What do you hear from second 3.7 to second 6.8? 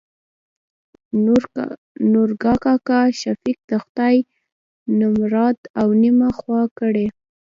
خداى نمراد او نيمه خوا